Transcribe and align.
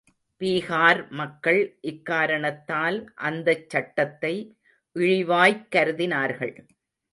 பீகார் 0.41 1.09
மக்கள் 1.09 1.59
இக்காரணத்தால் 1.81 2.97
அந்தச் 3.21 3.69
சட்டத்தை 3.69 4.33
இழிவாய்க் 4.95 5.65
கருதினார்கள். 5.75 6.55